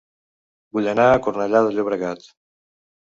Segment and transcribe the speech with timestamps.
[0.77, 2.25] Vull anar a Cornellà de Llobregat